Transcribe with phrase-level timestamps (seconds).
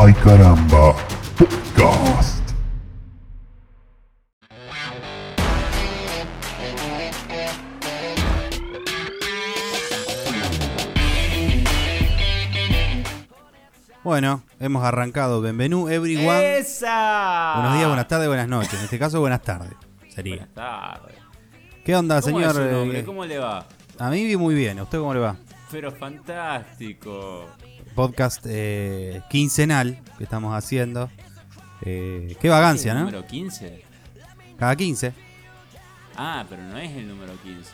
[0.00, 0.94] Ay caramba,
[1.36, 2.38] podcast.
[14.04, 15.42] Bueno, hemos arrancado.
[15.42, 16.58] Bienvenido everyone.
[16.58, 17.54] ¡Esa!
[17.56, 18.74] Buenos días, buenas tardes, buenas noches.
[18.74, 19.72] En este caso, buenas tardes.
[20.08, 20.36] Sería.
[20.36, 21.16] Buenas tardes.
[21.84, 22.50] ¿Qué onda, ¿Cómo señor?
[22.50, 23.00] es su nombre?
[23.00, 23.66] Eh, ¿Cómo le va?
[23.98, 24.78] A mí muy bien.
[24.78, 25.36] ¿A usted cómo le va?
[25.72, 27.46] Pero fantástico.
[28.02, 31.10] Podcast eh, quincenal que estamos haciendo.
[31.82, 33.04] Eh, qué vagancia, ¿El ¿no?
[33.06, 33.82] número 15?
[34.56, 35.12] Cada 15.
[36.16, 37.72] Ah, pero no es el número 15.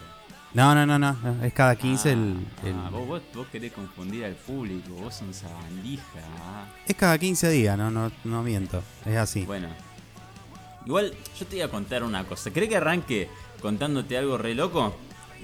[0.54, 1.44] No, no, no, no.
[1.44, 2.36] Es cada 15 el.
[2.64, 6.02] el- Ah, vos, vos, vos querés confundir al público, vos sos sabandija.
[6.40, 6.68] ah.
[6.86, 8.82] Es cada 15 días, no, no, no miento.
[9.04, 9.44] Es así.
[9.44, 9.68] Bueno.
[10.86, 12.50] Igual, yo te voy a contar una cosa.
[12.50, 13.28] ¿Cree que arranque
[13.60, 14.96] contándote algo re loco?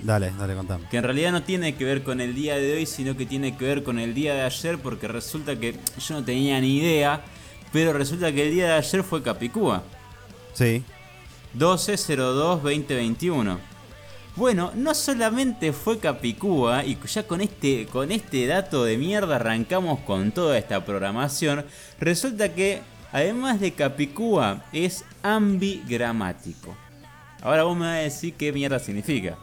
[0.02, 0.86] Dale, dale, contame.
[0.90, 3.56] Que en realidad no tiene que ver con el día de hoy, sino que tiene
[3.56, 7.22] que ver con el día de ayer, porque resulta que yo no tenía ni idea,
[7.72, 9.82] pero resulta que el día de ayer fue Capicúa.
[10.54, 10.82] Sí.
[11.58, 13.58] 12-02-2021.
[14.36, 20.00] Bueno, no solamente fue Capicúa, y ya con este, con este dato de mierda arrancamos
[20.00, 21.64] con toda esta programación,
[21.98, 22.80] resulta que
[23.12, 26.76] además de Capicúa es ambigramático.
[27.42, 29.36] Ahora vos me vas a decir qué mierda significa.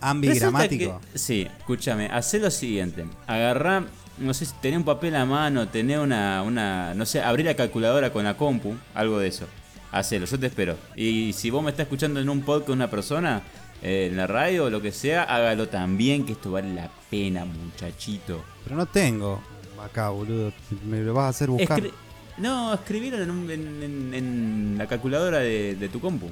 [0.00, 1.00] Ambigramático.
[1.12, 3.04] Que- sí, escúchame, hacé lo siguiente.
[3.26, 3.84] Agarrá,
[4.18, 7.54] no sé si tenés un papel a mano, tenés una, una, no sé, abrí la
[7.54, 9.46] calculadora con la compu, algo de eso.
[9.92, 10.76] Hacelo, yo te espero.
[10.96, 13.42] Y si vos me estás escuchando en un podcast una persona,
[13.82, 17.44] eh, en la radio o lo que sea, hágalo también, que esto vale la pena,
[17.44, 18.44] muchachito.
[18.64, 19.40] Pero no tengo
[19.82, 20.52] acá, boludo.
[20.84, 21.80] Me lo vas a hacer buscar.
[21.80, 21.92] Escri-
[22.38, 26.28] no, escribilo en, un- en- en- en la calculadora de, de tu compu.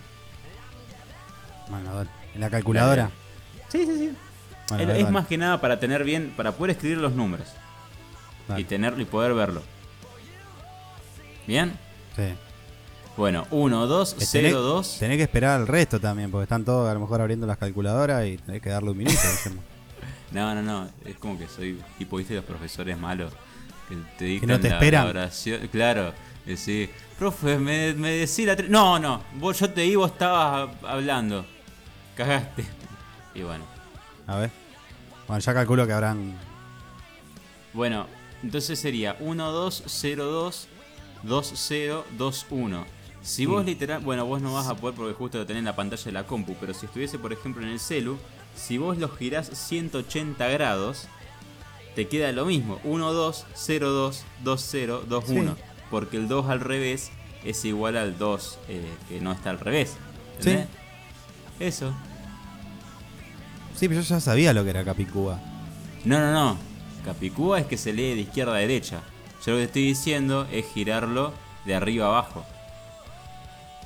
[1.68, 2.04] Bueno.
[2.34, 3.10] En la calculadora.
[3.72, 4.12] Sí, sí, sí.
[4.68, 7.48] Bueno, es más que nada para tener bien, para poder escribir los números.
[8.56, 9.62] Y tenerlo y poder verlo.
[11.46, 11.72] ¿Bien?
[12.16, 12.22] Sí.
[13.16, 14.96] Bueno, 1, 2, Que 0, tenés- 2.
[14.98, 18.26] Tenés que esperar al resto también, porque están todos a lo mejor abriendo las calculadoras
[18.26, 19.16] y tenés que darle un minuto.
[20.32, 20.88] No, no, no.
[21.04, 23.30] Es como que soy tipo, ¿viste los profesores malos?
[23.86, 25.04] Que te dictan no te la- esperan.
[25.04, 25.68] la oración.
[25.70, 26.14] Claro.
[26.46, 26.88] Decís,
[27.18, 28.56] profe, me, me decís la...
[28.56, 28.70] tri-".
[28.70, 29.22] No, no.
[29.34, 31.44] Vos, yo te di, vos estabas hablando.
[32.16, 32.64] Cagaste.
[33.34, 33.64] Y bueno.
[34.26, 34.50] A ver.
[35.26, 36.38] Bueno, ya calculo que habrán.
[37.72, 38.06] Bueno,
[38.42, 40.68] entonces sería 1, 2, 0, 2,
[41.22, 42.86] 2, 0, 2, 1.
[43.22, 45.76] Si vos literal, bueno, vos no vas a poder porque justo lo tenés en la
[45.76, 48.18] pantalla de la compu, pero si estuviese por ejemplo en el celu,
[48.56, 51.06] si vos lo girás 180 grados,
[51.94, 55.36] te queda lo mismo, 1, 2, 0, 2, 2, 0, 2, Sí.
[55.38, 55.56] 1.
[55.90, 57.12] Porque el 2 al revés
[57.44, 59.96] es igual al 2 eh, que no está al revés.
[60.38, 60.66] ¿entendés?
[61.60, 61.94] Eso.
[63.74, 65.40] Sí, pero yo ya sabía lo que era Capicúa.
[66.04, 66.56] No, no, no.
[67.04, 69.00] Capicúa es que se lee de izquierda a derecha.
[69.44, 71.32] Yo lo que estoy diciendo es girarlo
[71.64, 72.44] de arriba a abajo.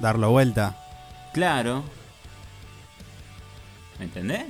[0.01, 0.77] Darlo vuelta.
[1.33, 1.83] Claro.
[3.99, 4.45] ¿Me entendés?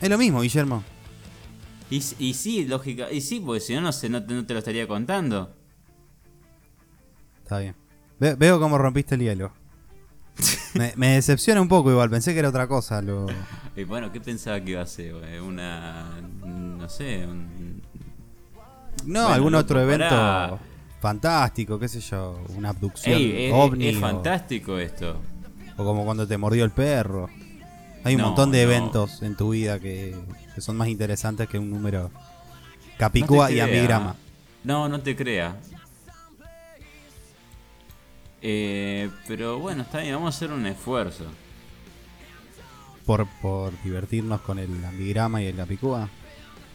[0.00, 0.82] Es lo mismo, Guillermo.
[1.90, 3.10] Y, y sí, lógica.
[3.12, 5.54] Y sí, porque si no, no, sé, no, te, no te lo estaría contando.
[7.42, 7.74] Está bien.
[8.18, 9.52] Ve- veo cómo rompiste el hielo.
[10.74, 13.00] Me, me decepciona un poco igual, pensé que era otra cosa.
[13.02, 13.26] Lo...
[13.76, 15.14] Y bueno, ¿qué pensaba que iba a ser?
[15.14, 15.38] güey?
[15.40, 16.12] Una.
[16.44, 17.26] No sé.
[17.26, 17.82] un-
[19.04, 20.60] No, Bueno, algún otro evento
[21.00, 25.20] fantástico, qué sé yo, una abducción Ey, es, ovni es o- fantástico esto.
[25.76, 27.28] o, como cuando te mordió el perro.
[28.04, 28.70] Hay un No, montón de no.
[28.72, 30.14] eventos en tu vida que,
[30.54, 32.10] que son más interesantes que un número
[32.98, 34.14] Capicúa No y ambigrama.
[34.62, 35.56] No, no te crea.
[38.46, 41.24] Eh, pero bueno, está bien, vamos a hacer un esfuerzo.
[43.06, 46.10] Por, por divertirnos con el ambigrama y el Capicúa.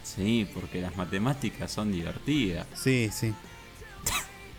[0.02, 2.66] Sí, porque las matemáticas son divertidas.
[2.74, 3.32] Sí, sí.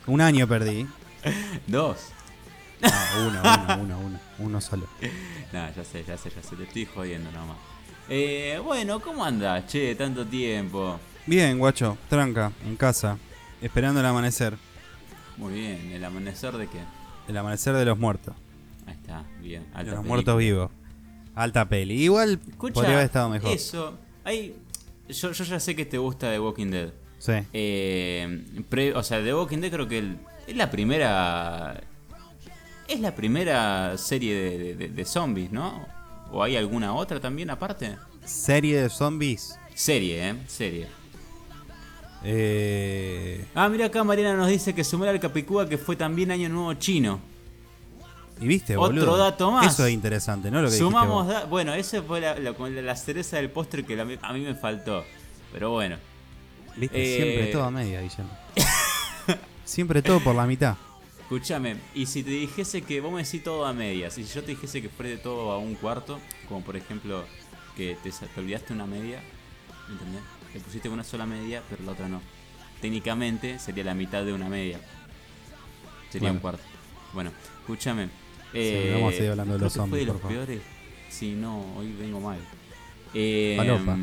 [0.07, 0.87] Un año perdí.
[1.67, 1.97] Dos.
[2.81, 4.19] No, uno, uno, uno, uno.
[4.39, 4.87] Uno solo.
[5.51, 7.57] No, ya sé, ya sé, ya sé, te estoy jodiendo nomás.
[8.07, 9.67] Eh, bueno, ¿cómo andás?
[9.67, 10.97] Che, tanto tiempo.
[11.25, 13.17] Bien, guacho, tranca, en casa,
[13.61, 14.57] esperando el amanecer.
[15.35, 16.79] Muy bien, ¿el amanecer de qué?
[17.27, 18.35] El amanecer de los muertos.
[18.87, 19.63] Ahí está, bien.
[19.63, 20.01] De alta los película.
[20.07, 20.71] muertos vivos.
[21.35, 22.03] Alta peli.
[22.03, 23.51] Igual Escucha, podría haber estado mejor.
[23.51, 24.55] Eso, hay.
[25.07, 26.89] Yo, yo ya sé que te gusta The Walking Dead.
[27.19, 27.33] Sí.
[27.53, 31.81] Eh, pre- o sea, The Walking Dead creo que el- es la primera.
[32.87, 35.85] Es la primera serie de, de- de- de zombies, ¿no?
[36.31, 37.95] ¿O hay alguna otra también aparte?
[38.25, 39.57] Serie de zombies.
[39.73, 40.35] Serie, ¿eh?
[40.47, 40.87] Serie.
[42.23, 46.49] Eh, Ah, mira acá Mariana nos dice que sumar al Capicúa que fue también Año
[46.49, 47.19] Nuevo Chino.
[48.39, 49.73] y viste, Otro dato más.
[49.73, 50.61] Eso es interesante, ¿no?
[50.61, 51.27] Lo que Sumamos.
[51.27, 52.51] dijiste bueno, esa fue la, la-
[52.81, 55.03] la cereza del postre que la- a mí me faltó.
[55.53, 55.97] Pero bueno.
[56.77, 58.31] Viste, eh, siempre todo a media, Guillermo.
[59.65, 60.75] Siempre todo por la mitad.
[61.21, 64.41] Escúchame, y si te dijese que, vos me decís todo a medias, y si yo
[64.43, 67.23] te dijese que fue de todo a un cuarto, como por ejemplo
[67.77, 69.21] que te, te olvidaste una media,
[69.89, 70.21] ¿entendés?
[70.53, 72.21] Te pusiste una sola media, pero la otra no.
[72.81, 74.79] Técnicamente sería la mitad de una media.
[76.09, 76.33] Sería Bueno.
[76.33, 76.63] un cuarto.
[77.13, 77.31] Bueno,
[77.61, 78.09] escúchame.
[78.53, 80.45] eh, vamos a seguir hablando de los que fue zombies, de los por favor.
[80.45, 80.61] peores.
[81.09, 82.39] Sí, no, hoy vengo mal.
[83.13, 83.97] Eh, Falopa.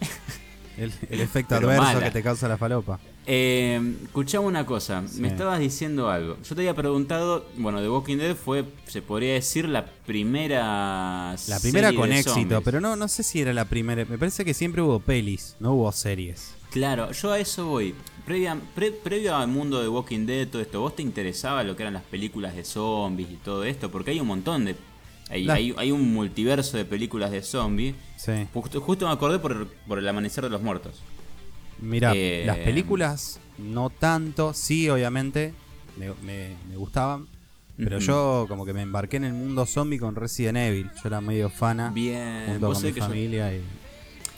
[0.76, 2.00] El, el efecto adverso mala.
[2.04, 2.98] que te causa la falopa.
[3.26, 5.20] Eh, escuchame una cosa, Sí.
[5.20, 6.36] me estabas diciendo algo.
[6.42, 9.86] Yo te había preguntado, bueno, The Walking Dead fue, se podría decir, la
[10.48, 11.34] primera.
[11.48, 12.60] La primera serie con de éxito, zombies.
[12.64, 14.04] pero no, no sé si era la primera.
[14.04, 16.54] Me parece que siempre hubo pelis, no hubo series.
[16.70, 17.94] Claro, yo a eso voy.
[18.26, 21.82] Previa, pre- previo al mundo de Walking Dead, todo esto, ¿vos te interesaba lo que
[21.82, 23.90] eran las películas de zombies y todo esto?
[23.90, 24.76] Porque hay un montón de.
[25.30, 27.94] Hay, La- hay, hay un multiverso de películas de zombies.
[28.16, 28.46] Sí.
[28.52, 31.00] Justo, justo me acordé por, por el amanecer de los muertos.
[31.84, 35.54] Mira, Eh, las películas no tanto, sí, obviamente,
[35.96, 37.26] me, me- me gustaban.
[37.76, 40.90] Pero yo como que me embarqué en el mundo zombie con Resident Evil.
[40.94, 43.52] Yo era medio fana Bien, junto con mi que yo- familia.
[43.52, 43.62] y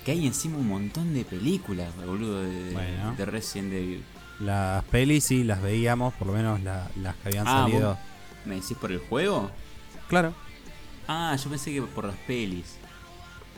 [0.04, 3.14] Que hay encima un montón de películas, boludo, de, Bueno.
[3.16, 4.04] de Resident Evil.
[4.40, 7.88] Las pelis sí las veíamos, por lo menos la- las que habían Ah, salido.
[7.90, 7.98] ¿vos
[8.46, 9.50] ¿Me decís por el juego?
[10.08, 10.32] Claro.
[11.08, 12.76] Ah, yo pensé que por las pelis.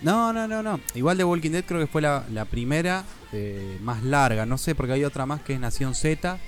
[0.02, 0.80] No, no, no, no.
[0.94, 4.46] Igual de Walking Dead creo que fue la, la primera eh, más larga.
[4.46, 6.38] No sé, porque hay otra más que es Nación Z.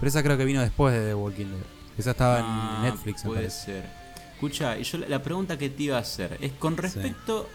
[0.00, 1.64] Pero esa creo que vino después de The Walking Dead.
[1.98, 3.84] Esa estaba Ah, en Netflix, me Puede ser.
[4.34, 7.48] Escucha, yo la, pregunta que te iba a hacer es con respecto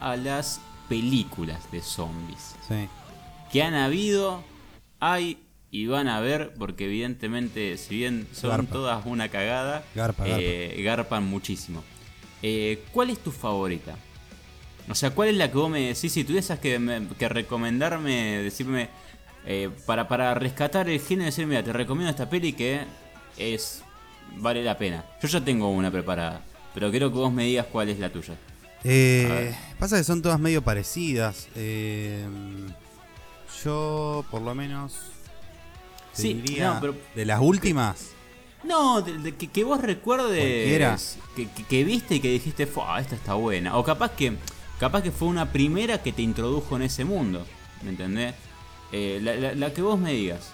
[0.00, 2.54] a las películas de zombies.
[2.68, 2.88] Sí.
[3.52, 4.44] Que han habido,
[5.00, 5.42] hay
[5.72, 8.72] y van a haber, porque evidentemente, si bien son Garpa.
[8.72, 11.82] todas una cagada, Garpa, eh, garpan muchísimo.
[12.42, 13.96] Eh, ¿Cuál es tu favorita?
[14.88, 16.12] O sea, ¿cuál es la que vos me decís?
[16.12, 18.88] Si tuvieses que, me- que recomendarme, decirme,
[19.44, 22.82] eh, para, para rescatar el género, decir, mira, te recomiendo esta peli que
[23.36, 23.82] es
[24.36, 25.04] vale la pena.
[25.22, 26.40] Yo ya tengo una preparada,
[26.74, 28.34] pero quiero que vos me digas cuál es la tuya.
[28.84, 31.48] Eh, pasa que son todas medio parecidas.
[31.56, 32.24] Eh,
[33.64, 34.94] yo, por lo menos,
[36.14, 38.10] te Sí, diría no, pero- de las últimas.
[38.64, 40.38] No, de- de que, que vos recuerdes
[41.36, 43.76] que, que- que viste y que dijiste, "Fua, esta está buena.
[43.76, 44.36] O capaz que
[44.78, 47.46] capaz que fue una primera que te introdujo en ese mundo.
[47.82, 48.34] ¿Me entendés?
[48.92, 50.52] Eh, la, la- la que vos me digas.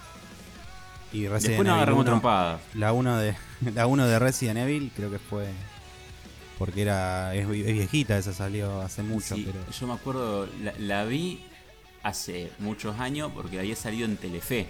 [1.13, 2.61] Y Resident Después nos agarramos 1, trompadas.
[2.75, 3.37] La 1 de
[3.75, 5.47] la 1 de Resident Evil creo que fue
[6.59, 10.73] porque era es, es viejita, esa salió hace mucho, Sí, pero Yo me acuerdo, la,
[10.79, 11.45] la vi
[12.03, 14.69] hace muchos años porque había salido en Telefe.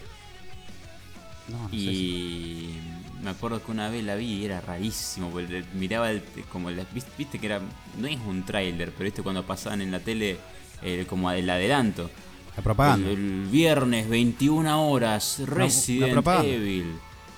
[1.48, 2.80] no, no sé si- Y
[3.22, 5.30] me acuerdo que una vez la vi y era rarísimo.
[5.30, 6.84] porque Miraba el- como la-
[7.16, 7.60] viste, que era.
[7.98, 10.38] No es un tráiler, pero viste cuando pasaban en la tele
[10.82, 12.10] eh, como el adelanto.
[12.56, 13.08] la propaganda.
[13.08, 16.26] El, el viernes, 21 horas, Resident.
[16.44, 16.92] Evil.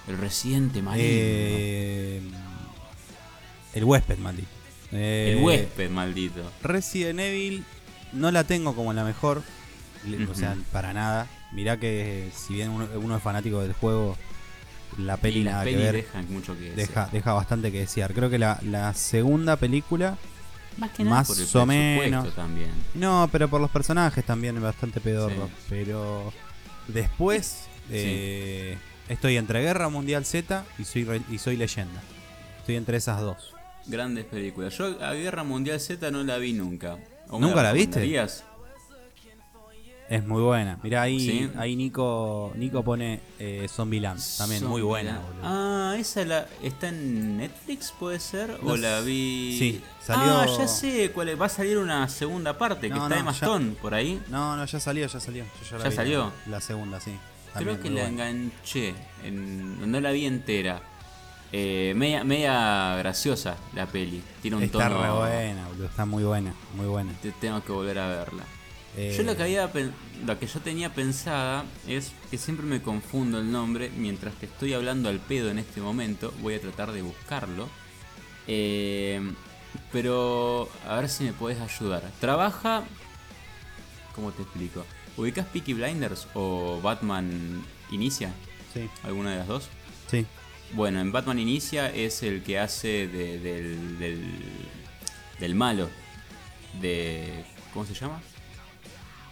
[0.08, 1.08] El residente maligno.
[1.08, 2.20] Eh,
[3.74, 4.48] el huésped, maldito.
[4.92, 6.50] Eh, el huésped maldito.
[6.62, 7.64] Resident Evil
[8.12, 9.42] no la tengo como la mejor,
[10.30, 11.26] o sea, para nada.
[11.52, 14.16] Mirá que si bien uno, uno es fanático del juego,
[14.98, 17.10] la peli y nada que ver, dejan mucho que deja, desear.
[17.10, 18.12] deja bastante que desear.
[18.14, 20.16] Creo que la, la segunda película,
[20.78, 22.34] Más que nada más por el o menos.
[22.34, 22.70] también.
[22.94, 25.46] no, pero por los personajes también es bastante pedorro.
[25.46, 25.64] Sí.
[25.68, 26.32] Pero
[26.88, 28.76] después eh,
[29.08, 32.00] estoy entre Guerra Mundial Z y soy, y soy leyenda.
[32.58, 33.54] Estoy entre esas dos.
[33.86, 34.76] Grandes películas.
[34.78, 36.98] Yo a Guerra Mundial Z no la vi nunca.
[37.28, 38.00] ¿O me ¿Nunca la viste?
[40.14, 40.78] Es muy buena.
[40.82, 41.50] Mirá, ahí, Sí.
[41.58, 44.20] ahí Nico, Nico pone eh, Zombieland.
[44.38, 45.42] También muy buena, Zombieland.
[45.42, 45.90] boludo.
[45.92, 48.58] Ah, esa la, está en Netflix, puede ser.
[48.62, 49.56] No ¿O la vi?
[49.58, 51.40] Sí, salió- Ah, ya sé cuál es.
[51.40, 54.22] Va a salir una segunda parte que No, está de Mastón por ahí.
[54.28, 55.44] No, no, ya salió, ya salió.
[55.44, 56.32] Yo ya, la ¿Ya vi, salió?
[56.46, 57.12] La segunda, sí.
[57.56, 58.28] Creo que la buena.
[58.30, 58.94] enganché.
[59.24, 60.80] En, no la vi entera.
[61.52, 64.22] Eh, media, media graciosa la peli.
[64.42, 65.02] Tiene un Está tono.
[65.02, 65.86] re buena, boludo.
[65.86, 67.12] Está muy buena, muy buena.
[67.22, 68.42] Te- Tengo que volver a verla.
[68.96, 69.92] Eh, Yo lo que había pen-
[70.24, 74.72] lo que yo tenía pensada es que siempre me confundo el nombre mientras que estoy
[74.72, 76.32] hablando al pedo en este momento.
[76.40, 77.68] Voy a tratar de buscarlo.
[78.46, 79.20] Eh,
[79.90, 82.02] pero a ver si me podés ayudar.
[82.20, 82.84] Trabaja.
[84.14, 84.84] ¿Cómo te explico?
[85.16, 88.30] ¿Ubicas Peaky Blinders o Batman Inicia?
[88.72, 89.68] Sí, ¿Alguna de las dos?
[90.10, 90.26] sí.
[90.72, 94.24] Bueno, en Batman Inicia es el que hace de- del, del,
[95.38, 95.88] del malo.
[96.80, 97.44] De.
[97.72, 98.20] ¿Cómo se llama?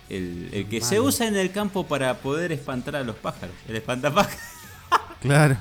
[0.09, 3.55] El, el que se usa en el campo para poder espantar a los pájaros.
[3.69, 4.39] El espantapájaros.
[5.21, 5.57] Claro.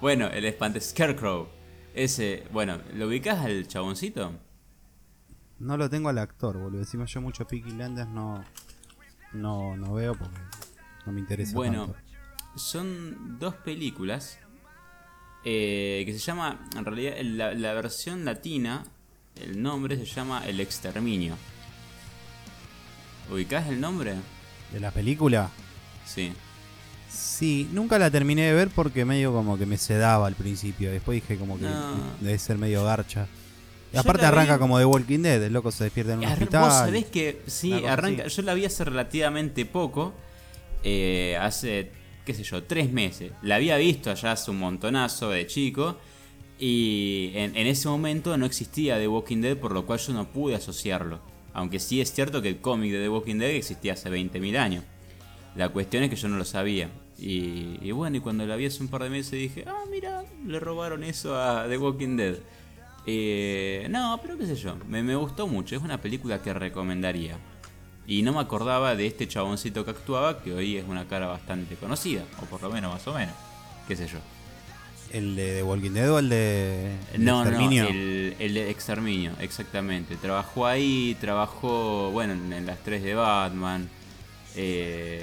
[0.00, 1.48] Bueno, el espanta Scarecrow.
[1.94, 4.32] Ese, bueno, ¿lo ubicás al chaboncito?
[5.58, 6.80] No lo tengo al actor, boludo.
[6.80, 8.44] Encima yo mucho Peaky Blinders no,
[9.32, 10.38] no, no veo porque
[11.04, 12.00] no me interesa Bueno, tanto.
[12.58, 14.38] son dos películas
[15.44, 18.84] eh, que se llama, en realidad, la, la versión latina,
[19.34, 21.34] el nombre se llama El Exterminio.
[23.30, 24.14] ¿Ubicás el nombre?
[24.72, 25.50] ¿De la película?
[26.06, 26.32] Sí.
[27.10, 30.90] Sí, nunca la terminé de ver porque medio como que me sedaba al principio.
[30.90, 31.96] Después dije como que No.
[32.20, 33.26] debe ser medio garcha.
[33.92, 36.32] Y aparte vi- arranca como The Walking Dead, el loco se despierta en un Ar-
[36.34, 36.60] hospital.
[36.64, 38.24] Vos sabés que sí, arranca.
[38.26, 38.36] así.
[38.36, 40.14] Yo la vi hace relativamente poco.
[40.84, 41.90] eh, hace,
[42.24, 43.32] qué sé yo, tres meses.
[43.42, 45.98] La había visto allá hace un montonazo de chico.
[46.56, 50.28] Y en, en ese momento no existía The Walking Dead, por lo cual yo no
[50.30, 51.20] pude asociarlo.
[51.58, 54.84] Aunque sí es cierto que el cómic de The Walking Dead existía hace 20.000 años.
[55.56, 56.88] La cuestión es que yo no lo sabía.
[57.18, 60.60] Y, bueno, y cuando la vi hace un par de meses dije, ah, mira, le
[60.60, 62.36] robaron eso a The Walking Dead.
[63.06, 67.36] Eh, no, pero qué sé yo, me, me gustó mucho, es una película que recomendaría.
[68.06, 71.74] Y no me acordaba de este chaboncito que actuaba, que hoy es una cara bastante
[71.74, 73.34] conocida, o por lo menos más o menos,
[73.88, 74.18] qué sé yo.
[75.12, 77.84] ¿El de Walking Dead o el de el No, Exterminio?
[77.84, 80.16] no, el, el de Exterminio, exactamente.
[80.16, 83.88] Trabajó ahí, trabajó, bueno, en, en las tres de Batman.
[84.54, 85.22] eh,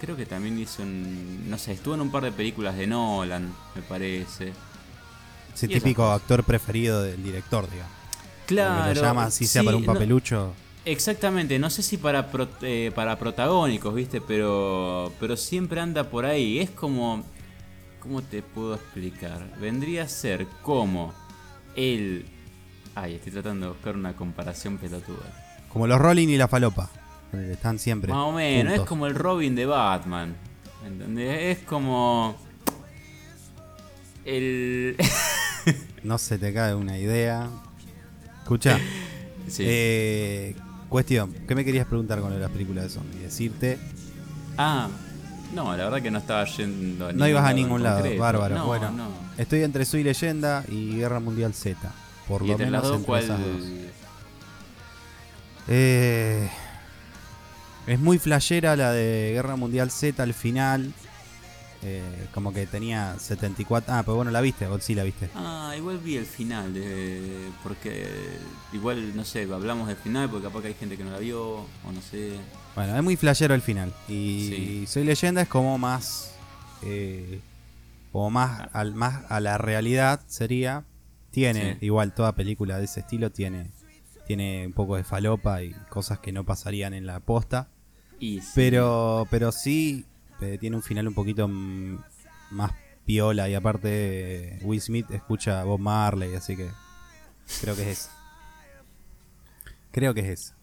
[0.00, 3.54] creo que también hizo un, no sé, estuvo en un par de películas de Nolan,
[3.74, 4.52] me parece.
[5.54, 7.92] Es el y esas típico actor preferido del director, digamos.
[8.46, 8.94] Claro.
[8.94, 10.52] Lo llama así sea para un no- papelucho.
[10.84, 14.20] Exactamente, no sé si para, pro- eh, para protagónicos, ¿viste?
[14.22, 16.58] Pero, pero siempre anda por ahí.
[16.58, 17.22] Es como...
[18.00, 19.58] ¿Cómo te puedo explicar?
[19.60, 21.12] Vendría a ser como
[21.76, 22.24] el...
[22.94, 25.66] Ay, estoy tratando de buscar una comparación pelotuda.
[25.68, 26.90] Como los Rolling y la Falopa.
[27.32, 28.12] Están siempre.
[28.12, 30.34] Más o menos, es como el Robin de Batman.
[30.86, 31.58] ¿Entendés?
[31.58, 32.36] Es como...
[34.24, 34.96] El...
[36.02, 37.48] No se te cae una idea.
[38.42, 38.78] Escucha.
[39.48, 39.64] Sí.
[39.66, 40.54] eh,
[40.88, 41.32] cuestión.
[41.48, 43.22] ¿Qué me querías preguntar con las películas de zombies?
[43.22, 43.78] Decirte.
[44.56, 44.88] Ah,
[45.52, 47.96] no, la verdad que no estaba yendo a No ibas a ningún lado.
[48.00, 48.20] concreto.
[48.20, 48.56] Bárbaro.
[48.56, 48.90] No, bueno.
[48.90, 49.08] no.
[49.38, 51.78] Estoy entre Soy Leyenda y Guerra Mundial Z.
[52.28, 53.24] Por Y lo entre menos las dos, entre ¿cuál...?
[53.24, 53.62] esas dos.
[55.68, 56.50] Eh,
[57.86, 60.92] es muy flashera la de Guerra Mundial Z al final.
[61.82, 63.94] Eh, como que tenía 74.
[63.94, 65.30] Ah, pues bueno, la viste, o sí la viste.
[65.34, 68.06] Ah, igual vi el final, de, porque
[68.74, 71.40] igual, no sé, hablamos del final porque capaz que hay gente que no la vio,
[71.54, 72.32] o no sé.
[72.74, 73.92] Bueno, es muy flashero el final.
[74.08, 74.84] Y Sí.
[74.86, 76.34] Soy Leyenda es como más.
[76.82, 77.40] Eh,
[78.12, 80.84] como más, al, más a la realidad sería.
[81.30, 81.86] Tiene, Sí.
[81.86, 83.70] igual toda película de ese estilo tiene.
[84.26, 87.68] Tiene un poco de falopa y cosas que no pasarían en la posta.
[88.18, 90.04] Y sí, Pero, pero sí
[90.40, 92.72] eh, tiene un final un poquito más
[93.06, 96.68] piola y aparte Will Smith escucha a Bob Marley, así que
[97.60, 98.10] creo que es eso.
[99.90, 100.54] Creo que es eso.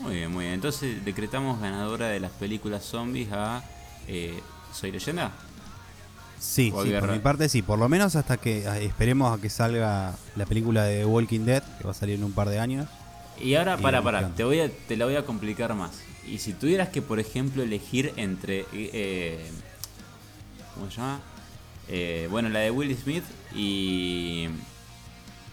[0.00, 0.54] Muy bien, muy bien.
[0.54, 3.62] Entonces decretamos ganadora de las películas zombies a
[4.08, 4.40] eh,
[4.72, 5.32] Soy Leyenda.
[6.38, 9.50] Sí, sí, por mi parte sí, por lo menos hasta que ah, esperemos a que
[9.50, 12.88] salga la película de Walking Dead, que va a salir en un par de años.
[13.38, 15.90] Y ahora, Y para, para, te, voy a, te la voy a complicar más.
[16.26, 18.64] Y si tuvieras que, por ejemplo, elegir entre.
[18.72, 19.50] eh,
[20.74, 21.20] ¿Cómo se llama?
[21.88, 24.48] Eh, bueno, la de Will Smith y.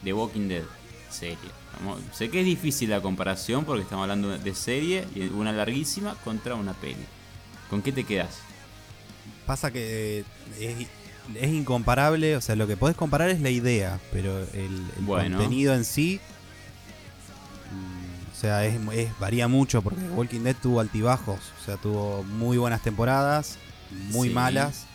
[0.04, 0.64] The Walking Dead,
[1.10, 1.38] serie.
[1.80, 6.16] Vamos- sé que es difícil la comparación porque estamos hablando de serie y una larguísima
[6.24, 6.96] contra una peli.
[7.70, 8.38] ¿Con qué te quedas?
[9.46, 10.20] Pasa que
[10.60, 10.88] eh,
[11.30, 14.48] es, es incomparable, o sea, lo que podés comparar es la idea, pero el,
[14.98, 15.38] el Bueno.
[15.38, 16.20] contenido en sí,
[17.72, 22.24] mm, o sea, es, es- varía mucho porque Walking Dead tuvo altibajos, o sea, tuvo
[22.24, 23.58] muy buenas temporadas,
[24.12, 24.34] muy Sí.
[24.34, 24.86] malas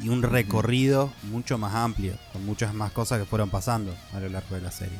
[0.00, 4.28] y un recorrido mucho más amplio, con muchas más cosas que fueron pasando a lo
[4.28, 4.98] largo de la serie.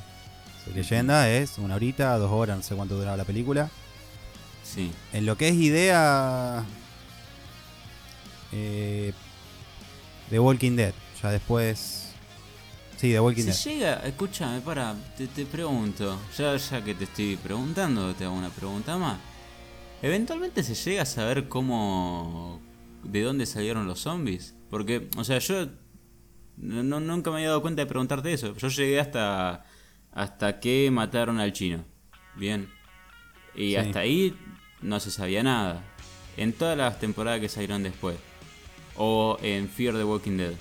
[0.75, 3.71] Leyenda es una horita, dos horas, no sé cuánto duraba la película.
[4.63, 4.91] Sí.
[5.13, 6.65] En lo que es idea
[8.53, 9.13] eh,
[10.31, 11.99] de Walking Dead, ya después...
[12.97, 13.55] Sí, de Walking Dead.
[13.55, 18.51] llega, escúchame, para, te, te pregunto, ya, ya que te estoy preguntando, te hago una
[18.51, 19.19] pregunta más.
[20.03, 22.61] ¿Eventualmente se llega a saber cómo,
[23.03, 24.55] de dónde salieron los zombies?
[24.71, 25.67] Porque, o sea, yo
[26.57, 28.57] no- nunca me había dado cuenta de preguntarte eso.
[28.57, 29.65] Yo llegué hasta,
[30.13, 31.85] hasta que mataron al chino.
[32.37, 32.69] Bien.
[33.55, 33.77] Y Sí.
[33.77, 34.35] hasta ahí
[34.81, 35.83] no se sabía nada.
[36.37, 38.17] En todas las temporadas que salieron después.
[38.97, 40.53] O en Fear the Walking Dead.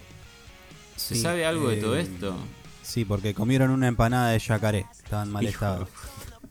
[0.96, 2.36] ¿Se Sí, sabe algo de todo eh, esto?
[2.84, 5.88] Sí, porque comieron una empanada de yacaré, estaba en mal estado.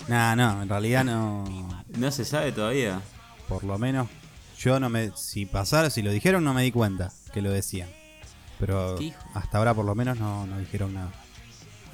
[0.09, 1.45] Nah, no, en realidad no...
[1.88, 3.00] No se sabe todavía.
[3.49, 4.09] Por lo menos
[4.59, 5.12] yo no me...
[5.16, 7.88] Si pasara, si lo dijeron no me di cuenta que lo decían.
[8.59, 8.99] Pero
[9.35, 11.12] hasta ahora por lo menos no, no dijeron nada.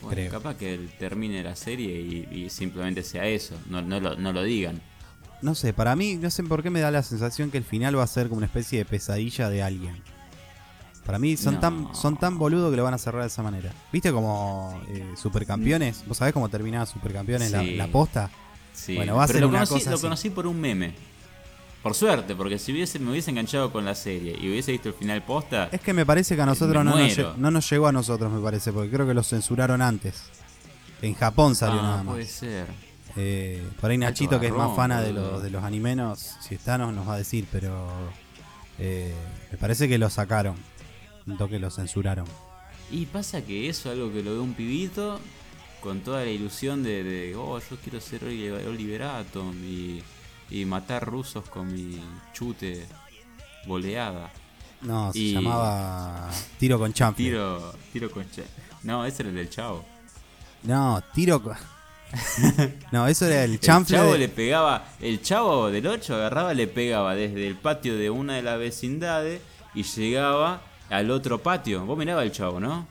[0.07, 0.31] Bueno, Creo.
[0.31, 3.55] capaz que termine la serie y, y simplemente sea eso.
[3.69, 4.81] No, no, lo, no lo digan.
[5.43, 7.99] no sé, para mí, no sé por qué me da la sensación que el final
[7.99, 10.03] va a ser como una especie de pesadilla de alguien.
[11.05, 11.61] Para mí son No.
[11.61, 13.73] tan son tan boludos que lo van a cerrar de esa manera.
[13.93, 16.05] ¿Viste como eh, Supercampeones?
[16.09, 18.29] ¿Vos sabés cómo terminaba Supercampeones la, posta?
[18.73, 18.97] Sí.
[18.97, 20.03] Bueno, va a Pero ser lo una conocí, cosa Lo así.
[20.03, 20.95] conocí por un meme.
[21.87, 24.95] Por suerte, porque si hubiese, me hubiese enganchado con la serie y hubiese visto el
[24.97, 27.93] final posta, Es que me parece que a nosotros no nos, no nos llegó a
[27.93, 30.25] nosotros, me parece, porque creo que lo censuraron antes.
[31.01, 32.15] En Japón salió ah, nada más.
[32.15, 32.67] puede ser.
[33.15, 36.77] Eh, por ahí Nachito, que es más fana de los, de los animenos, si está
[36.77, 37.87] nos, nos va a decir, pero
[38.81, 39.15] eh,
[39.53, 40.57] me parece que lo sacaron.
[41.25, 42.27] Un toque lo censuraron.
[42.91, 45.21] Y pasa que eso es algo que lo ve un pibito
[45.81, 50.03] con toda la ilusión de, de, oh, yo quiero ser Oli- Oliver Atom y,
[50.51, 52.01] y matar rusos con mi
[52.33, 52.87] chute
[53.67, 54.31] boleada.
[54.83, 57.27] No, se Y- llamaba Tiro con Champion.
[57.31, 58.25] Tiro, tiro con.
[58.83, 59.85] No, ese era el del chavo.
[60.63, 61.57] No, Tiro con...
[62.93, 63.97] no, eso era el El chanfle.
[63.97, 68.11] chavo de- le pegaba, el chavo del 8 agarraba, le pegaba desde el patio de
[68.11, 69.41] una de las vecindades
[69.75, 71.85] y llegaba al otro patio.
[71.85, 72.87] Vos mirabas el chavo, ¿no?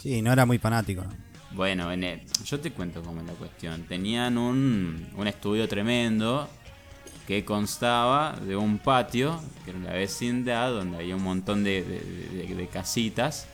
[0.00, 1.02] Sí, no era muy fanático.
[1.54, 3.82] Bueno, en yo te cuento cómo es la cuestión.
[3.84, 6.48] Tenían un, un estudio tremendo
[7.28, 12.68] que constaba de un patio, que era la vecindad, donde había un montón de- de
[12.68, 13.46] casitas,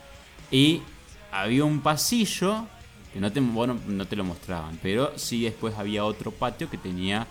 [0.51, 0.83] y
[1.31, 2.67] había un pasillo
[3.13, 6.79] que no te, bueno, no te lo mostraban, pero sí después había otro patio que
[6.79, 7.27] tenía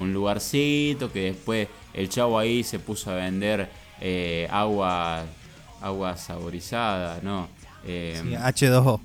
[0.00, 3.68] un lugarcito, que después el chavo ahí se puso a vender
[4.00, 5.24] eh, agua,
[5.80, 7.48] agua saborizada, ¿no?
[7.86, 9.00] Eh, Sí, H2O.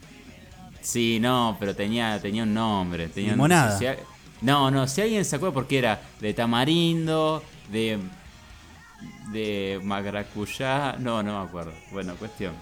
[0.81, 3.07] Sí, no, pero tenía, tenía un nombre.
[3.07, 3.77] Tenía un- Limonada.
[3.77, 3.91] si- si-
[4.41, 8.00] no, no, si alguien se acuerda porque era de tamarindo, de.
[9.31, 10.95] de maracuyá.
[11.00, 11.74] No, no me acuerdo.
[11.91, 12.53] Bueno, cuestión.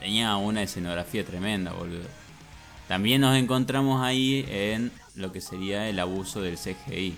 [0.00, 2.08] Tenía una escenografía tremenda, boludo.
[2.88, 7.14] También nos encontramos ahí en lo que sería el abuso del CGI.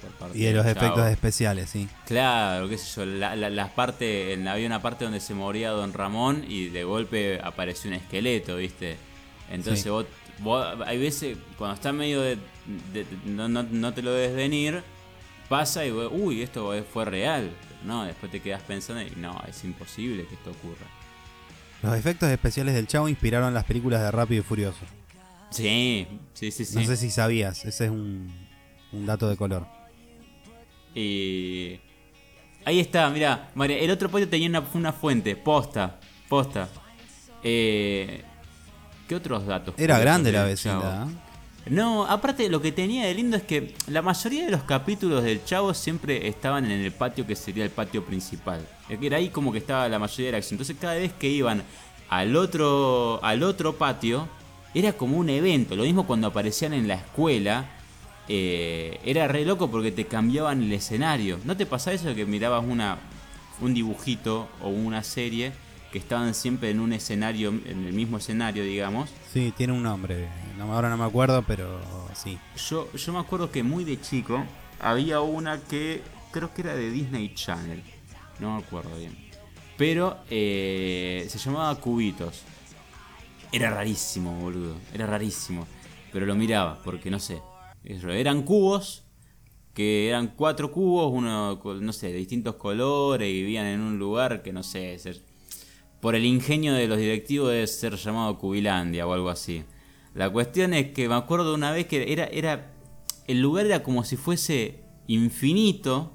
[0.00, 0.78] por parte Y de los chavo.
[0.78, 1.88] efectos especiales, sí.
[2.06, 5.70] Claro, qué sé yo, la- la- las partes, en- había una parte donde se moría
[5.70, 8.96] Don Ramón y de golpe apareció un esqueleto, ¿viste?
[9.50, 9.88] Entonces Sí.
[9.88, 10.06] vos,
[10.40, 12.36] vos- hay veces, cuando está medio de,
[12.92, 14.82] de- de- no, no- no te lo ves venir,
[15.48, 17.50] pasa y vos, uy, esto fue real.
[17.84, 20.86] No, después te quedas pensando y no, es imposible que esto ocurra.
[21.82, 24.80] Los efectos especiales del Chavo inspiraron las películas de Rápido y Furioso.
[25.50, 26.74] Sí, sí, sí, sí.
[26.74, 28.34] No sé si sabías, ese es un,
[28.92, 29.64] un dato de color.
[30.94, 31.78] Y
[32.64, 36.68] ahí está, mira, el otro patio tenía una, una fuente, posta, posta.
[37.42, 38.22] Eh,
[39.08, 39.74] ¿Qué otros datos?
[39.78, 40.80] Era grande la vecindad.
[40.80, 41.10] Chavo?
[41.10, 41.70] ¿eh?
[41.70, 45.44] No, aparte lo que tenía de lindo es que la mayoría de los capítulos del
[45.44, 48.60] Chavo siempre estaban en el patio que sería el patio principal.
[48.88, 50.56] Era ahí como que estaba la mayoría de la acción.
[50.56, 51.62] Entonces cada vez que iban
[52.08, 54.28] al otro, al otro patio,
[54.74, 55.74] era como un evento.
[55.74, 57.66] Lo mismo cuando aparecían en la escuela.
[58.28, 61.38] eh, era re loco porque te cambiaban el escenario.
[61.44, 62.98] ¿No te pasaba eso de que mirabas una,
[63.60, 65.52] un dibujito o una serie
[65.92, 69.10] que estaban siempre en un escenario, en el mismo escenario, digamos?
[69.32, 70.28] Sí, tiene un nombre.
[70.56, 71.80] No, ahora no me acuerdo, pero
[72.14, 72.38] sí.
[72.68, 74.44] Yo, yo me acuerdo que muy de chico
[74.80, 77.82] había una que creo que era de Disney Channel.
[78.38, 79.16] No me acuerdo bien.
[79.76, 82.42] Pero eh, se llamaba Cubitos.
[83.52, 84.76] Era rarísimo, boludo.
[84.92, 85.66] Era rarísimo.
[86.12, 87.40] Pero lo miraba, porque no sé.
[87.84, 89.04] Eso, Eran cubos,
[89.72, 94.42] que eran cuatro cubos, uno, no sé, de distintos colores, y vivían en un lugar
[94.42, 94.98] que no sé.
[96.00, 99.64] Por el ingenio de los directivos debe ser llamado Cubilandia o algo así.
[100.14, 102.72] La cuestión es que me acuerdo una vez que era, era
[103.26, 106.12] el lugar era como si fuese infinito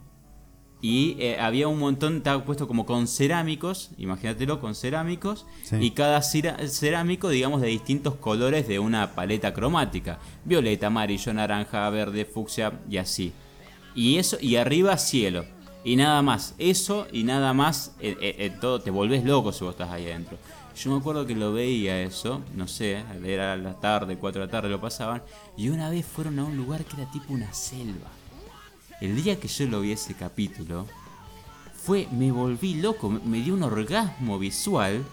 [0.81, 5.77] y eh, había un montón, estaba puesto como con cerámicos, imagínatelo, con cerámicos, Sí.
[5.79, 12.25] y cada cerámico, digamos, de distintos colores de una paleta cromática, violeta, amarillo, naranja, verde,
[12.25, 13.31] fucsia y así.
[13.95, 15.45] Y eso, y arriba cielo.
[15.83, 16.55] Y nada más.
[16.57, 17.91] Eso y nada más.
[17.99, 20.37] eh, eh, eh, todo, te volvés loco si vos estás ahí adentro.
[20.75, 24.51] Yo me acuerdo que lo veía eso, no sé, era la tarde, 4 de la
[24.51, 25.21] tarde lo pasaban.
[25.55, 28.09] Y una vez fueron a un lugar que era tipo una selva.
[28.99, 30.87] El día que yo lo vi ese capítulo,
[31.75, 35.03] fue, me volví loco, me, me dio un orgasmo visual.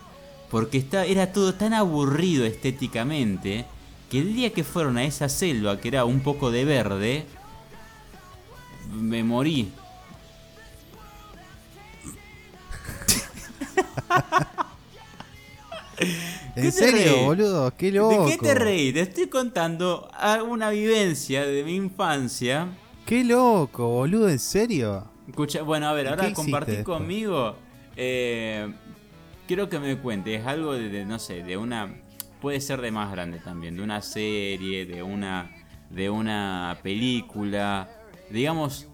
[0.50, 3.66] Porque está, era todo tan aburrido estéticamente.
[4.11, 7.26] Que el día que fueron a esa selva, que era un poco de verde,
[8.92, 9.70] me morí.
[16.57, 17.75] ¿En serio, boludo?
[17.77, 18.25] Qué loco.
[18.27, 18.92] ¿De qué te reí?
[18.92, 20.11] Te estoy contando
[20.49, 22.68] una vivencia de mi infancia.
[23.07, 25.05] Qué loco, boludo, ¿en serio?
[25.29, 27.57] Escucha, bueno, a ver, ¿Y ahora compartí conmigo.
[27.96, 28.73] eh,
[29.46, 31.94] quiero que me cuentes algo de, de, no sé, de una.
[32.40, 35.51] Puede ser de más grande también, de una serie, de una.
[35.90, 37.88] de una película.
[38.31, 38.87] digamos,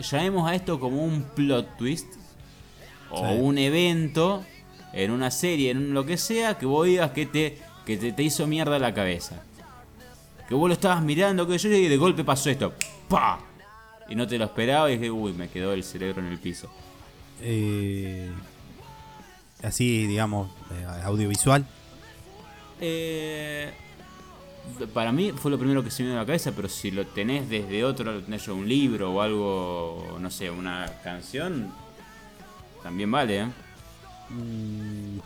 [0.00, 2.06] llamemos a esto como un plot twist
[3.10, 3.34] o Sí.
[3.38, 4.44] un evento
[4.92, 8.22] en una serie, en lo que sea, que vos digas que te, que te, te
[8.22, 9.42] hizo mierda la cabeza.
[10.48, 12.72] Que vos lo estabas mirando, que yo y de golpe pasó esto.
[13.08, 13.40] ¡Pa!
[14.08, 16.70] Y no te lo esperaba y dije, uy, me quedó el cerebro en el piso.
[17.42, 18.30] Eh,
[19.62, 21.66] así, digamos, eh, audiovisual.
[22.80, 23.72] Eh,
[24.92, 27.06] para mí fue lo primero que se me vino a la cabeza, pero si lo
[27.06, 31.72] tenés desde otro, lo tenés un libro o algo, no sé, una canción,
[32.86, 33.46] también vale, ¿eh?
[34.30, 35.18] Mm,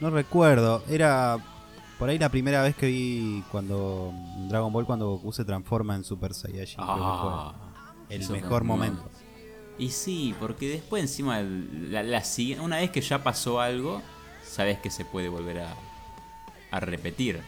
[0.00, 0.82] no recuerdo.
[0.88, 1.36] Era
[1.98, 4.10] por ahí la primera vez que vi cuando
[4.48, 6.78] Dragon Ball cuando Goku se transforma en Super Saiyajin.
[6.78, 7.52] Ah,
[8.06, 9.02] fue el mejor momento.
[9.78, 12.22] Y sí, porque después encima, la, la
[12.62, 14.00] una vez que ya pasó algo,
[14.42, 15.74] sabes que se puede volver a,
[16.70, 17.42] a repetir,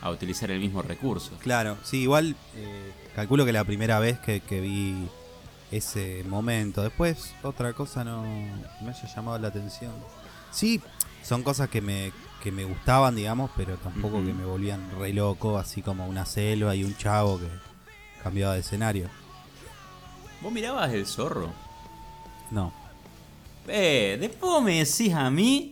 [0.00, 1.36] a utilizar el mismo recurso.
[1.40, 5.06] Claro, sí, igual eh, calculo que la primera vez que, que vi
[5.72, 6.82] ese momento.
[6.82, 9.92] Después, otra cosa no me haya llamado la atención.
[10.50, 10.80] Sí,
[11.22, 15.58] son cosas que me, que me gustaban, digamos, pero tampoco que me volvían re loco,
[15.58, 17.48] así como una selva y un chavo que
[18.22, 19.08] cambiaba de escenario.
[20.40, 21.50] ¿Vos mirabas el zorro?
[22.50, 22.72] No.
[23.68, 25.71] Eh, después me decís a mí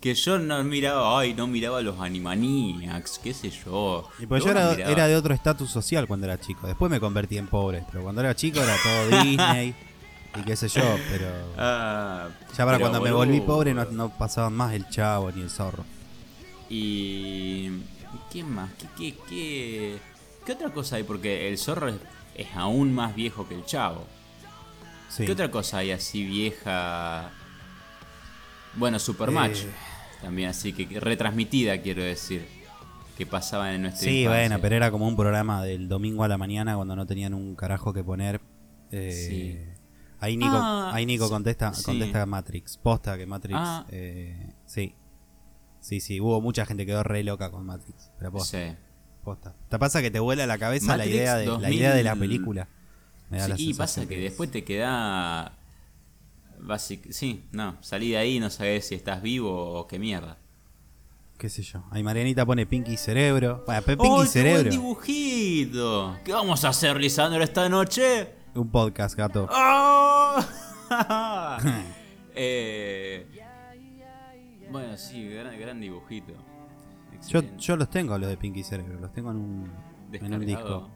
[0.00, 4.08] que yo no miraba, ay, no miraba los Animaniacs, qué sé yo.
[4.18, 6.66] Y pues yo era, era de otro estatus social cuando era chico.
[6.66, 9.74] Después me convertí en pobre, pero cuando era chico era todo Disney
[10.36, 14.10] y qué sé yo, pero Ah, ya para pero cuando me volví pobre no, no
[14.10, 15.84] pasaban más el chavo ni el zorro.
[16.70, 17.70] Y.
[18.30, 18.70] ¿Qué más?
[18.74, 19.98] ¿Qué, qué, qué,
[20.46, 21.02] qué otra cosa hay?
[21.02, 21.96] Porque el zorro es,
[22.34, 24.06] es aún más viejo que el chavo.
[25.08, 25.24] Sí.
[25.24, 27.30] ¿Qué otra cosa hay así vieja?
[28.74, 29.62] Bueno, Supermatch.
[29.62, 29.87] Eh.
[30.22, 32.46] También así que retransmitida, quiero decir.
[33.16, 34.30] Que pasaban en nuestra Sí, infancia.
[34.48, 37.56] bueno, pero era como un programa del domingo a la mañana cuando no tenían un
[37.56, 38.40] carajo que poner.
[38.92, 39.74] Eh, Sí.
[40.20, 41.82] Ahí Nico, Ah, ahí Nico sí, contesta, sí.
[41.84, 42.76] contesta Matrix.
[42.76, 43.56] Posta que Matrix.
[43.60, 43.86] Ah.
[43.90, 44.94] eh, sí.
[45.80, 48.10] Sí, sí, hubo mucha gente que quedó re loca con Matrix.
[48.18, 48.68] Pero posta.
[48.70, 48.76] Sí.
[49.24, 49.54] posta.
[49.68, 51.72] ¿Te pasa que te vuela la cabeza la idea, de, la 2000.
[51.74, 52.68] idea de la película?
[53.30, 55.57] Me da Sí, la y pasa que es- después te queda.
[56.60, 60.38] Basic- Sí, no, salí de ahí y no sabes si estás vivo o qué mierda.
[61.38, 61.84] qué sé yo.
[61.92, 63.62] Ahí Marianita pone Pinky Cerebro.
[63.64, 64.70] Bueno, Pe- ¡Ay, Pinky qué buen Cerebro.
[64.70, 66.16] dibujito!
[66.24, 68.34] ¿Qué vamos a hacer, Lisandro, esta noche?
[68.56, 69.48] Un podcast, gato.
[69.50, 70.38] ¡Oh!
[72.40, 73.26] Eh,
[74.70, 76.32] bueno, sí, gran, gran dibujito.
[77.28, 79.00] Yo, yo los tengo, los de Pinky Cerebro.
[79.00, 79.72] Los tengo en un,
[80.12, 80.88] en un disco.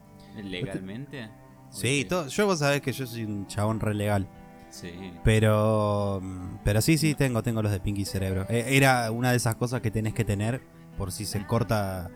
[0.42, 1.28] ¿Legalmente?
[1.70, 4.28] Sí, todo- yo vos sabés que yo soy un chabón re legal.
[4.72, 5.12] Sí.
[5.22, 6.20] Pero
[6.64, 8.46] pero sí, sí, tengo, tengo los de Pinky Cerebro.
[8.48, 10.62] Eh, Era una de esas cosas que tenés que tener
[10.96, 12.10] por si se corta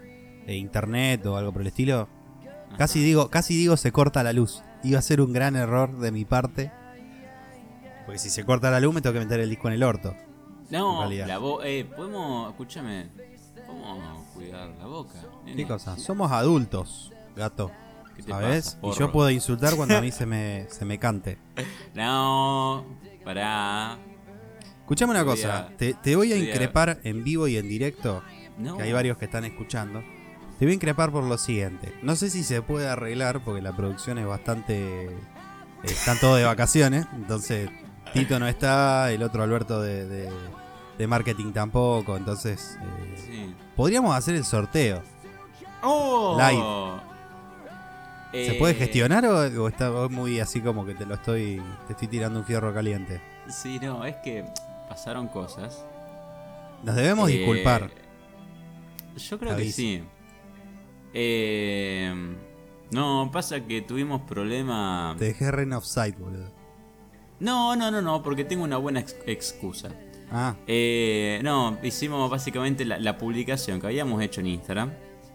[0.46, 2.08] eh, internet o algo por el estilo.
[2.78, 4.62] Casi digo, casi digo se corta la luz.
[4.82, 6.72] Iba a ser un gran error de mi parte.
[8.06, 10.14] Porque si se corta la luz me tengo que meter el disco en el orto.
[10.70, 11.62] No, la voz.
[11.64, 12.50] Eh, podemos.
[12.50, 13.10] Escúchame.
[13.66, 15.18] Podemos cuidar la boca.
[15.44, 15.98] ¿Qué cosa?
[15.98, 17.70] Somos adultos, gato.
[18.16, 18.78] ¿Qué te ¿Sabes?
[18.82, 21.38] Y yo puedo insultar cuando a mí se me, se me cante.
[21.94, 22.84] No,
[23.24, 23.98] pará.
[24.80, 28.22] Escuchame una cosa, a- te, te voy a increpar en vivo y en directo,
[28.58, 28.76] No.
[28.76, 30.00] que hay varios que están escuchando.
[30.58, 31.92] Te voy a increpar por lo siguiente.
[32.02, 35.06] No sé si se puede arreglar porque la producción es bastante...
[35.06, 35.16] eh,
[35.82, 37.68] están todos de vacaciones, entonces
[38.14, 40.30] Tito no está, el otro Alberto de, de-
[40.96, 42.78] de marketing tampoco, entonces...
[42.80, 43.54] eh, Sí.
[43.74, 45.02] podríamos hacer el sorteo.
[45.82, 46.36] ¡Oh!
[46.38, 47.15] ¿Se
[48.36, 51.62] Eh, puede gestionar o, o está muy así como que te lo estoy...
[51.86, 53.20] te estoy tirando un fierro caliente?
[53.48, 54.44] Sí, no, es que
[54.88, 55.84] pasaron cosas.
[56.82, 57.90] Nos debemos Eh, disculpar.
[59.16, 60.02] Yo creo que sí.
[61.14, 62.12] Eh,
[62.90, 65.16] no, pasa que tuvimos problemas.
[65.16, 66.50] Te dejé re en offside, boludo.
[67.40, 69.90] No, no, no, no, porque tengo una buena ex- excusa.
[70.30, 74.92] Ah, Eh, no, hicimos básicamente la, la publicación que habíamos hecho en Instagram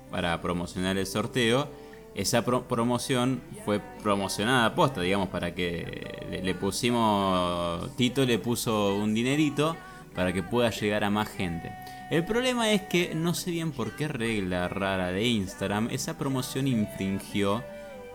[0.09, 1.69] para promocionar el sorteo.
[2.13, 7.95] Esa pro- promoción fue promocionada posta, digamos, para que le pusimos.
[7.95, 9.77] Tito le puso un dinerito
[10.13, 11.71] para que pueda llegar a más gente.
[12.09, 16.67] El problema es que no sé bien por qué regla rara de Instagram esa promoción
[16.67, 17.63] infringió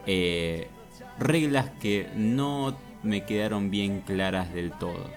[0.07, 0.69] eh,
[1.19, 5.09] reglas que no me quedaron bien claras del todo.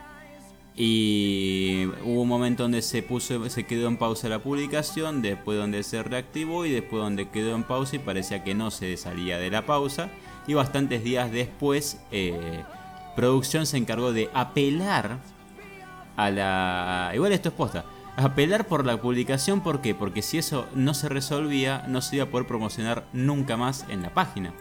[0.82, 5.84] Y hubo un momento donde se puso, se quedó en pausa la publicación, después donde
[5.84, 9.52] se reactivó y después donde quedó en pausa y parecía que no se salía de
[9.52, 10.10] la pausa.
[10.48, 12.63] Y bastantes días después, eh,
[13.18, 15.18] producción se encargó de apelar
[16.15, 17.12] a la.
[17.13, 17.84] Igual esto es posta.
[18.15, 19.94] Apelar por la publicación, ¿por qué?
[19.94, 24.02] Porque si eso no se resolvía, no se iba a poder promocionar nunca más en
[24.02, 24.54] la página.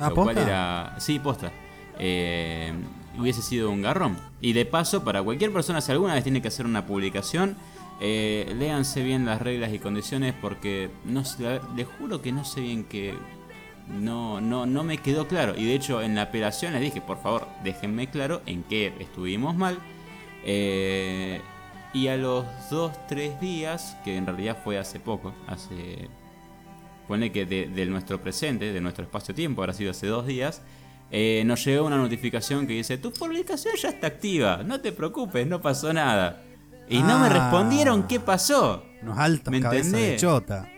[0.00, 0.42] Ah, lo cual ¿posta?
[0.42, 0.96] era.
[0.98, 1.52] Sí, posta.
[1.96, 2.72] Eh,
[3.20, 4.16] hubiese sido un garrón.
[4.40, 7.56] Y de paso, para cualquier persona, si alguna vez tiene que hacer una publicación,
[8.00, 11.22] eh, léanse bien las reglas y condiciones porque no
[11.76, 13.14] les juro que no sé bien que.
[13.88, 15.54] No, no, no me quedó claro.
[15.56, 19.56] Y de hecho, en la apelación les dije, por favor, déjenme claro en qué estuvimos
[19.56, 19.78] mal.
[20.44, 21.40] Eh,
[21.92, 26.08] y a los 2-3 días, que en realidad fue hace poco, hace
[27.08, 30.62] pone que de, de nuestro presente, de nuestro espacio-tiempo, habrá sido hace dos días,
[31.10, 35.46] eh, nos llegó una notificación que dice, tu publicación ya está activa, no te preocupes,
[35.46, 36.42] no pasó nada.
[36.88, 37.30] Y no me Ah.
[37.30, 38.84] respondieron qué pasó.
[39.02, 40.68] Unos altos ¿Me cabezas de chota.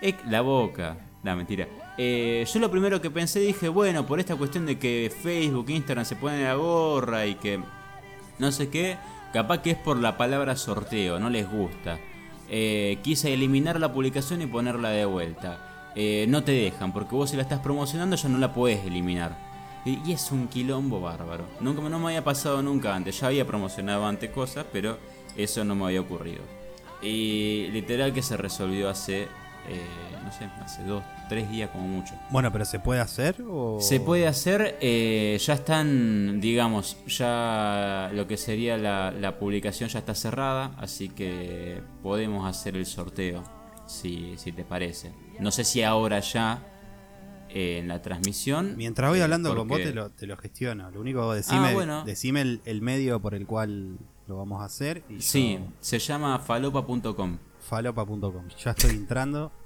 [0.00, 0.96] Eh, la boca.
[1.22, 1.68] La mentira.
[1.98, 6.04] Eh, yo lo primero que pensé dije, bueno, por esta cuestión de que Facebook, Instagram
[6.04, 7.60] se ponen la gorra y que
[8.40, 8.96] no sé qué,
[9.32, 11.98] capaz que es por la palabra sorteo, no les gusta.
[12.50, 15.92] Eh, quise eliminar la publicación y ponerla de vuelta.
[15.94, 19.51] Eh, no te dejan, porque vos si la estás promocionando ya no la podés eliminar.
[19.84, 21.44] Y, es un quilombo bárbaro.
[21.60, 23.18] Nunca, no me había pasado nunca antes.
[23.20, 24.98] Ya había promocionado antes cosas, pero
[25.36, 26.42] eso no me había ocurrido.
[27.02, 29.86] Y literal que se resolvió hace, eh,
[30.22, 32.14] no sé, hace dos, tres días como mucho.
[32.30, 33.78] Bueno, pero ¿se puede hacer o...?
[33.80, 39.98] Se puede hacer, eh, ya están, digamos, ya lo que sería la, la publicación ya
[39.98, 43.42] está cerrada, así que podemos hacer el sorteo,
[43.86, 45.12] si, si te parece.
[45.40, 46.71] No sé si ahora ya
[47.54, 48.76] eh, en la transmisión.
[48.76, 50.90] Mientras voy eh, hablando con vos porque- te lo, te lo gestiono.
[50.90, 52.04] Lo único, decime, Ah, bueno.
[52.04, 55.02] decime el, el medio por el cual lo vamos a hacer.
[55.08, 57.38] Y yo- Sí, se llama falopa.com.
[57.68, 58.48] falopa.com.
[58.64, 59.52] Ya estoy entrando.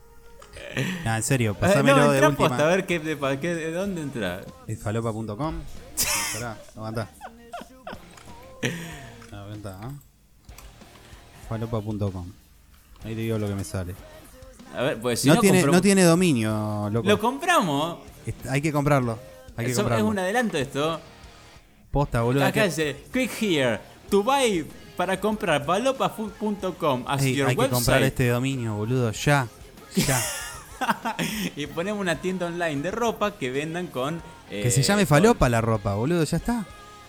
[1.05, 2.57] Nah, en serio, Eh, pasámelo no, de última.
[2.57, 4.47] a ver qué, de, qué- de dónde entrar.
[4.67, 5.55] Es falopa.com.
[6.77, 7.11] Aguantá.
[9.33, 9.91] Aguantá, ¿eh?
[11.49, 12.33] Falopa.com.
[13.05, 13.95] Ahí te digo lo que me sale.
[14.75, 17.09] A ver, pues si no, no, tiene, compramos- no tiene dominio, loco.
[17.09, 17.99] Lo compramos.
[18.49, 19.19] Hay que comprarlo.
[19.57, 21.01] Hay que Eso es un adelanto esto.
[21.91, 22.45] Posta, boludo.
[22.45, 25.63] Acá dice, click here to buy para comprar
[27.07, 29.13] as your hay que comprar este dominio, boludo.
[29.13, 29.49] Ya.
[29.95, 30.23] Ya.
[31.57, 34.21] y ponemos una tienda online de ropa que vendan con...
[34.51, 36.25] que eh, se llame con- falopa la ropa, boludo.
[36.25, 36.67] Ya está.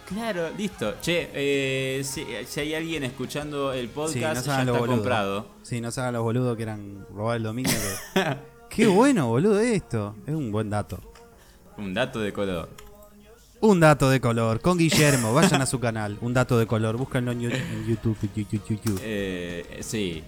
[0.08, 0.96] Claro, listo.
[1.02, 5.48] Che, eh, si, si hay alguien escuchando el Sí, podcast, no se ya está comprado.
[5.64, 7.72] Sí, no se hagan los boludos que eran robar el dominio.
[8.14, 8.38] que-
[8.70, 10.16] Qué bueno, boludo, esto.
[10.26, 11.00] Es un buen dato.
[11.78, 12.70] Un dato de color.
[13.60, 14.62] Un dato de color.
[14.62, 15.34] Con Guillermo.
[15.34, 16.18] Vayan a su canal.
[16.22, 16.96] Un dato de color.
[16.96, 17.40] Búscanlo en
[17.88, 18.18] YouTube.
[18.36, 18.96] Yu- Yu.
[19.02, 20.24] Eh, sí.